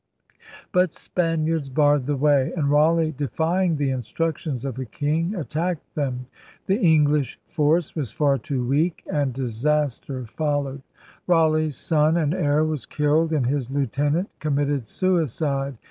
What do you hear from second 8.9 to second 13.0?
and disaster followed. Raleigh's son and heir was